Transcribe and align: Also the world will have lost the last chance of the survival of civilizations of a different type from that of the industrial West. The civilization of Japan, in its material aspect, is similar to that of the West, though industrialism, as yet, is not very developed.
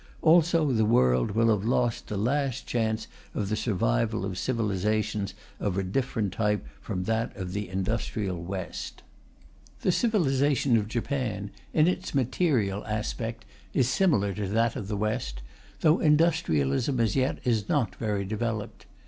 Also 0.23 0.71
the 0.71 0.83
world 0.83 1.33
will 1.33 1.49
have 1.49 1.63
lost 1.63 2.07
the 2.07 2.17
last 2.17 2.65
chance 2.65 3.05
of 3.35 3.49
the 3.49 3.55
survival 3.55 4.25
of 4.25 4.35
civilizations 4.35 5.35
of 5.59 5.77
a 5.77 5.83
different 5.83 6.33
type 6.33 6.65
from 6.81 7.03
that 7.03 7.35
of 7.37 7.53
the 7.53 7.69
industrial 7.69 8.41
West. 8.41 9.03
The 9.81 9.91
civilization 9.91 10.75
of 10.75 10.87
Japan, 10.87 11.51
in 11.71 11.87
its 11.87 12.15
material 12.15 12.83
aspect, 12.87 13.45
is 13.75 13.89
similar 13.89 14.33
to 14.33 14.47
that 14.47 14.75
of 14.75 14.87
the 14.87 14.97
West, 14.97 15.43
though 15.81 15.99
industrialism, 15.99 16.99
as 16.99 17.15
yet, 17.15 17.37
is 17.43 17.69
not 17.69 17.93
very 17.97 18.25
developed. 18.25 18.87